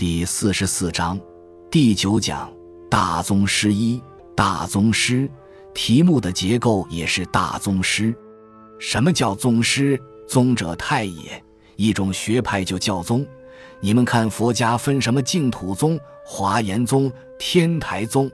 [0.00, 1.20] 第四十四章
[1.70, 2.50] 第九讲
[2.90, 4.02] 大宗师一
[4.34, 5.30] 大宗师
[5.74, 8.14] 题目的结构也是大宗师。
[8.78, 10.00] 什么叫宗师？
[10.26, 11.44] 宗者太也，
[11.76, 13.26] 一种学派就叫宗。
[13.78, 18.30] 你们看佛家分什么净土宗、华严宗、天台宗，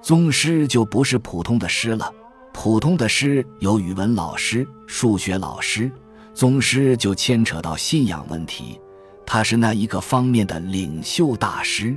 [0.00, 2.10] 宗师就不是普通的师了。
[2.50, 5.92] 普通的师有语文老师、数学老师，
[6.32, 8.80] 宗师就牵扯到信仰问题，
[9.26, 11.96] 他是那一个方面的领袖大师。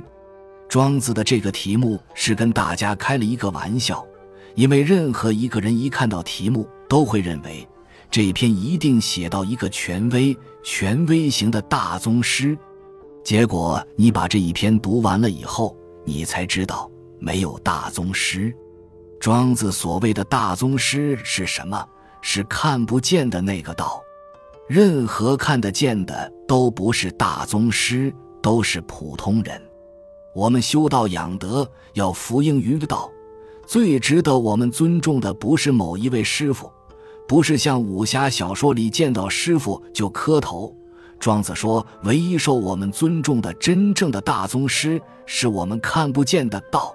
[0.68, 4.06] 庄子的这个题目是跟大家开了一个玩笑，
[4.54, 7.66] 因为任何一个人一看到题目，都会认为
[8.10, 12.56] 这篇一定写到一个权威、权威型的大宗师。
[13.24, 18.54] 结果你把这一篇读完了以后，你才知道没有大宗师。
[19.20, 21.82] 庄子所谓的大宗师是什么？
[22.20, 24.00] 是看不见的那个道。
[24.68, 29.58] 任何看得见的都不是大宗师，都是普通人。
[30.34, 33.10] 我们修道养德，要服膺于道。
[33.66, 36.70] 最值得我们尊重的，不是某一位师傅，
[37.26, 40.74] 不是像武侠小说里见到师傅就磕头。
[41.18, 46.94] 庄子说，唯一受我们尊重的真正的大宗师，是我们看不见的道。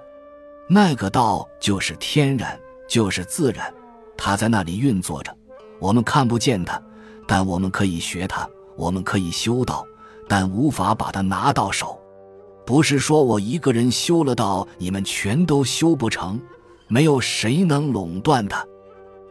[0.68, 2.56] 那个道就是天然，
[2.88, 3.74] 就是自然，
[4.16, 5.36] 它在那里运作着，
[5.80, 6.80] 我们看不见它，
[7.26, 9.86] 但我们可以学它，我们可以修道，
[10.28, 11.98] 但无法把它拿到手。
[12.66, 16.40] 不是说我一个人修了道，你们全都修不成，
[16.88, 18.64] 没有谁能垄断它，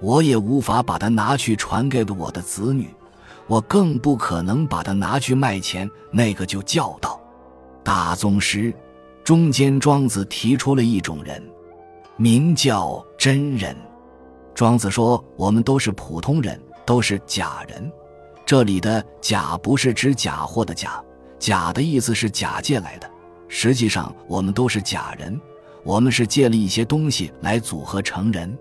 [0.02, 2.90] 我也无法把它拿去传给我的子女，
[3.48, 5.90] 我更不可能把它拿去卖钱。
[6.12, 7.20] 那个就叫道，
[7.84, 8.74] 大宗师。
[9.24, 11.42] 中间，庄子提出了一种人，
[12.18, 13.74] 名叫真人。
[14.54, 17.92] 庄子说：“我们都是普通人，都是假人。
[18.46, 21.02] 这里的‘假’不是指假货的‘假
[21.40, 23.10] ’，‘假’的意思是假借来的。
[23.48, 25.40] 实际上，我们都是假人。
[25.84, 28.58] 我们是借了一些东西来组合成人。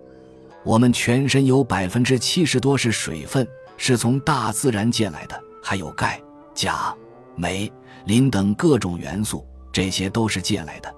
[0.64, 3.46] 我们全身有百分之七十多是水分，
[3.76, 6.20] 是从大自然借来的，还有钙、
[6.54, 6.94] 钾、
[7.36, 7.72] 镁、
[8.06, 10.94] 磷等各种元素。”这些都是借来的，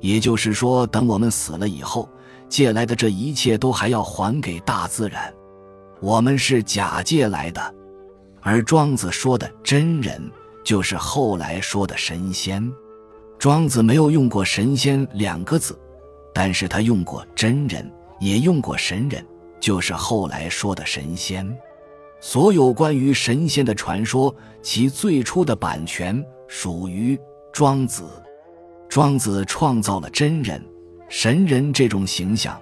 [0.00, 2.08] 也就是说，等我们死了以后，
[2.48, 5.32] 借来的这一切都还要还给大自然。
[6.00, 7.74] 我们是假借来的，
[8.40, 10.20] 而庄子说的真人，
[10.64, 12.72] 就是后来说的神仙。
[13.38, 15.78] 庄子没有用过神仙两个字，
[16.34, 17.90] 但是他用过真人，
[18.20, 19.24] 也用过神人，
[19.60, 21.46] 就是后来说的神仙。
[22.20, 27.18] 所有关于神仙的传说，其最初的版权属于。
[27.52, 28.04] 庄子，
[28.86, 30.62] 庄子创造了真人、
[31.08, 32.60] 神人这种形象，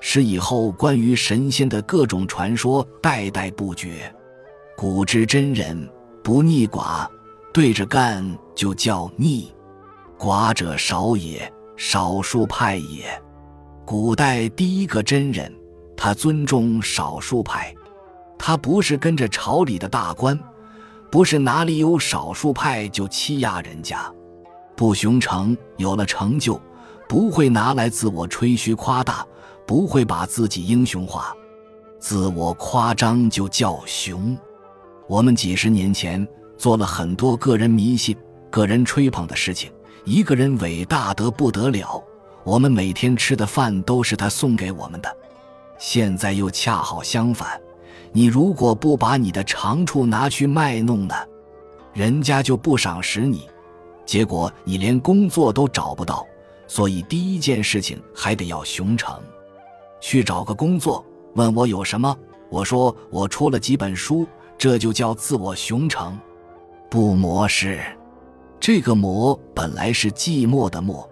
[0.00, 4.14] 使以后关于神仙的各种传说代代不绝。
[4.76, 5.88] 古之真人
[6.22, 7.06] 不逆寡，
[7.52, 9.52] 对着干就叫逆。
[10.18, 13.04] 寡者少也，少数派也。
[13.84, 15.52] 古代第一个真人，
[15.96, 17.74] 他尊重少数派，
[18.38, 20.38] 他不是跟着朝里的大官，
[21.10, 24.12] 不是哪里有少数派就欺压人家。
[24.76, 26.60] 不雄成，有了成就，
[27.08, 29.26] 不会拿来自我吹嘘夸大，
[29.68, 31.36] 不会把自己英雄化，
[31.98, 34.34] 自我夸张就叫雄。
[35.06, 38.16] 我们几十年前做了很多个人迷信、
[38.48, 39.70] 个人吹捧的事情。
[40.06, 42.02] 一个人伟大得不得了，
[42.44, 45.16] 我们每天吃的饭都是他送给我们的。
[45.76, 47.60] 现在又恰好相反，
[48.10, 51.14] 你如果不把你的长处拿去卖弄呢，
[51.92, 53.46] 人家就不赏识你。
[54.06, 56.26] 结果你连工作都找不到，
[56.66, 59.14] 所以第一件事情还得要雄成，
[60.00, 61.04] 去找个工作。
[61.34, 62.16] 问我有什么，
[62.50, 64.26] 我说我出了几本书，
[64.56, 66.18] 这就叫自我雄成。
[66.90, 67.80] 不磨是，
[68.58, 71.06] 这个磨本来是寂寞的寞，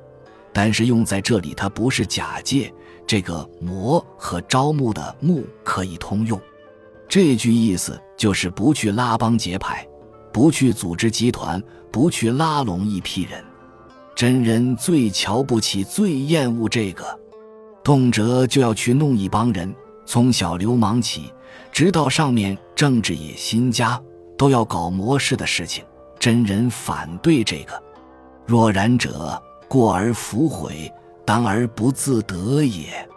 [0.53, 2.73] 但是用在这里它不是假借。
[3.07, 6.41] 这个磨和招募的募可以通用，
[7.09, 9.87] 这句意思就是不去拉帮结派。
[10.33, 13.43] 不去组织集团，不去拉拢一批人，
[14.15, 17.05] 真人最瞧不起、最厌恶这个，
[17.86, 19.72] 动辄就要去弄一帮人，
[20.04, 21.33] 从小流氓起，
[21.71, 24.03] 直到上面政治野心家，
[24.36, 25.84] 都要搞模式的事情。
[26.18, 27.80] 真人反对这个，
[28.44, 30.92] 若然者，过而弗悔，
[31.24, 33.09] 当而不自得也。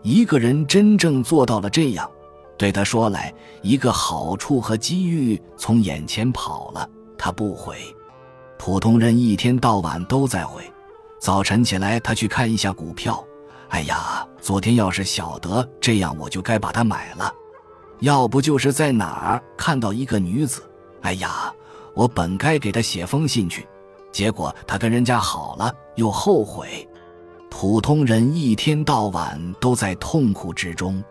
[0.00, 2.10] 一个人真正做到了这样。
[2.56, 3.30] 对他说来，
[3.60, 7.76] 一个好处和机遇从眼前跑了，他不悔。
[8.56, 10.62] 普通人一天到晚都在悔。
[11.20, 13.22] 早晨起来，他去看一下股票，
[13.68, 17.32] 哎呀，昨天要是晓得这样，我就该把它买了。
[18.00, 20.62] 要不就是在哪儿看到一个女子，
[21.02, 21.52] 哎呀，
[21.94, 23.66] 我本该给她写封信去。
[24.12, 26.88] 结果她跟人家好了，又后悔。
[27.50, 31.02] 普通人一天到晚都在痛苦之中。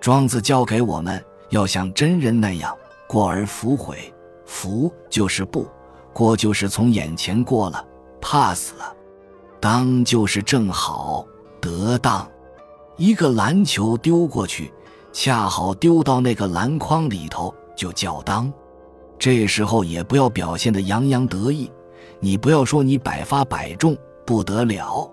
[0.00, 4.12] 庄子教给我们要像真人那样过而弗悔。
[4.44, 5.66] 福就是不
[6.12, 7.84] 过，就是从眼前过了
[8.20, 8.94] ，pass 了。
[9.60, 11.26] 当就是正好
[11.60, 12.28] 得当。
[12.96, 14.72] 一个篮球丢过去，
[15.12, 18.52] 恰好丢到那个篮筐里头，就叫当。
[19.18, 21.70] 这时候也不要表现的洋洋得意，
[22.20, 25.08] 你不要说你百发百中不得了，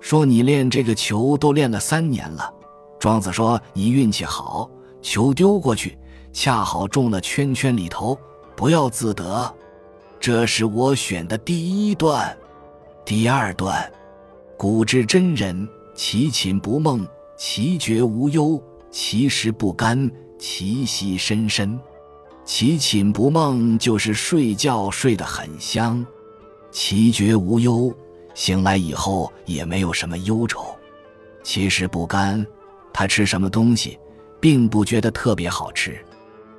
[0.00, 2.52] 说你练这个球都练了三年了。
[2.98, 4.68] 庄子说你运气好，
[5.02, 5.96] 球丢过去
[6.32, 8.18] 恰好中了圈圈里头，
[8.56, 9.54] 不要自得。
[10.20, 12.36] 这是我选的第一段，
[13.04, 13.88] 第二段，
[14.58, 17.06] 古之真人，其寝不梦，
[17.36, 18.60] 其觉无忧，
[18.90, 21.78] 其食不甘，其息深深。
[22.44, 26.04] 其寝不梦，就是睡觉睡得很香；
[26.72, 27.94] 其觉无忧，
[28.34, 30.76] 醒来以后也没有什么忧愁；
[31.44, 32.44] 其食不甘，
[32.92, 33.96] 他吃什么东西，
[34.40, 36.04] 并不觉得特别好吃，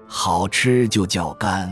[0.08, 1.70] 好吃就叫甘，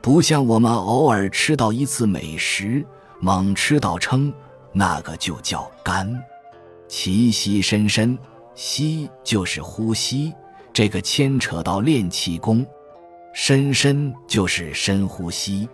[0.00, 2.82] 不像我们偶尔吃到一次美食，
[3.20, 4.32] 猛吃到撑，
[4.72, 6.22] 那个就叫肝。
[6.88, 8.18] 其息深深，
[8.54, 10.32] 息就是呼吸，
[10.72, 12.66] 这个牵扯到练气功。
[13.32, 15.68] 深深就是深呼吸，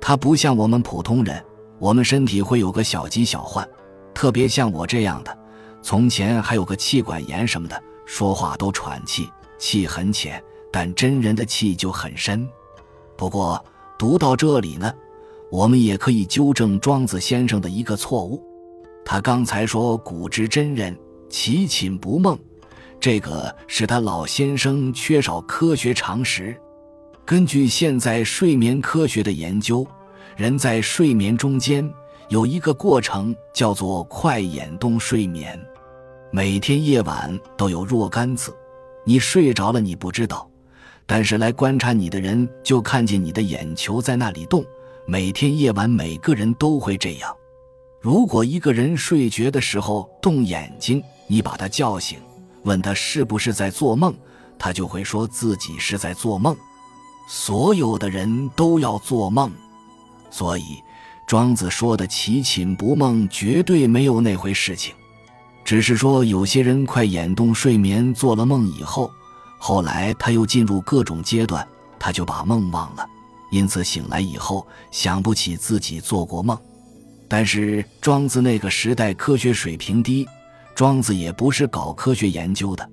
[0.00, 1.42] 它不像我们普通人，
[1.78, 3.66] 我们身体会有个小疾小患，
[4.12, 5.38] 特别像我这样的，
[5.80, 12.46] 从前还有个气管炎什么的，说话都喘气，气很浅，但真人的气就很深。
[13.16, 13.64] 不过
[13.98, 14.92] 读到这里呢，
[15.50, 18.40] 我们也可以纠正庄子先生的一个错误，
[19.04, 20.96] 他刚才说古之真人
[21.28, 22.38] 其寝不梦，
[23.00, 26.56] 这个是他老先生缺少科学常识。
[27.24, 29.84] 根据现在睡眠科学的研究，
[30.36, 31.88] 人在睡眠中间
[32.28, 35.60] 有一个过程叫做快眼动睡眠，
[36.30, 38.54] 每天夜晚都有若干次。
[39.04, 40.48] 你睡着了你不知道，
[41.06, 44.64] 但是来观察你的人就看见你的眼球在那里动。
[45.10, 47.36] 每天夜晚每个人都会这样。
[48.00, 52.16] 如果一个人睡觉的时候动眼睛，你把他叫醒，
[52.62, 54.14] 问他是不是在做梦，
[54.56, 56.56] 他就会说自己是在做梦。
[57.28, 59.50] 所有的人都要做梦，
[60.30, 60.80] 所以
[61.26, 64.94] 庄子说的“其寝不梦”绝对没有那回事情，
[65.64, 69.10] 只是说有些人快眼动睡眠做了梦以后，
[69.58, 71.66] 后来他又进入各种阶段，
[71.98, 73.04] 他就把梦忘了，
[73.50, 76.58] 因此醒来以后想不起自己做过梦。
[77.28, 80.26] 但是庄子那个时代科学水平低，
[80.74, 82.88] 庄子也不是搞科学研究的，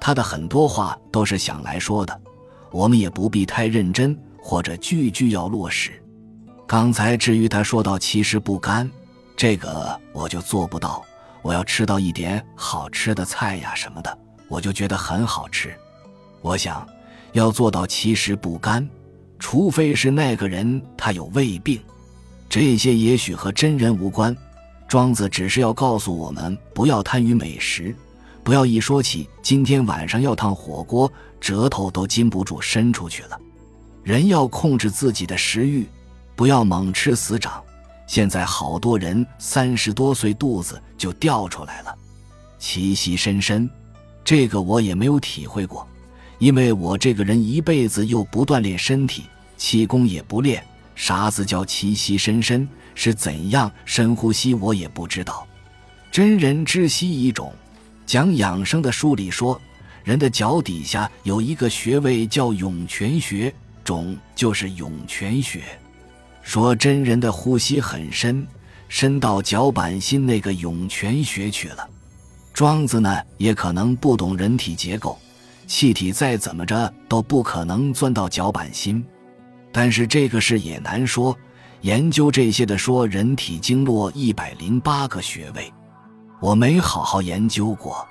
[0.00, 2.20] 他的很多话都是想来说的。
[2.70, 5.90] 我们也不必太认真，或者句句要落实。
[6.68, 8.88] 刚才至于他说到其实不甘，
[9.36, 11.02] 这个我就做不到。
[11.42, 15.74] 我要吃到一点好吃的菜呀什么的，我就觉得很好吃。
[16.42, 16.86] 我想
[17.32, 18.88] 要做到其实不甘，
[19.40, 21.80] 除非是那个人他有胃病，
[22.48, 24.36] 这些也许和真人无关。
[24.86, 27.92] 庄子只是要告诉我们，不要贪于美食。
[28.44, 31.10] 不要一说起今天晚上要烫火锅，
[31.40, 33.40] 舌头都禁不住伸出去了。
[34.02, 35.86] 人要控制自己的食欲，
[36.36, 37.62] 不要猛吃死长。
[38.06, 41.94] 现在好多人三十多岁肚子就掉出来了。
[42.58, 43.68] 气息深深，
[44.24, 45.86] 这个我也没有体会过，
[46.40, 49.24] 因为我这个人一辈子又不锻炼身体，
[49.58, 50.64] 气功也不练。
[50.94, 52.66] 啥子叫气息深深？
[52.94, 54.54] 是怎样深呼吸？
[54.54, 55.46] 我也不知道。
[56.10, 57.52] 真人知悉一种。
[58.06, 59.60] 讲养生的书里说，
[60.02, 63.54] 人的脚底下有一个穴位叫涌泉穴，
[63.84, 65.62] 种就是涌泉穴。
[66.42, 68.46] 说真人的呼吸很深，
[68.88, 71.86] 深到脚板心那个涌泉穴去了。
[72.54, 75.18] 庄子呢，也可能不懂人体结构，
[75.70, 79.06] 气体再怎么着都不可能钻到脚板心。
[79.70, 81.34] 但是这个事也难说。
[81.82, 85.72] 研究这些的说，人体经络一百零八个穴位。
[86.40, 88.04] 我没好好研究过。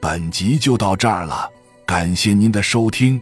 [0.00, 1.46] 本集就到这儿了，
[1.84, 3.20] 感谢您的收听，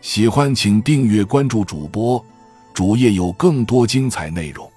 [0.00, 2.24] 喜欢请订阅关注主播，
[2.72, 4.71] 主页有更多精彩内容。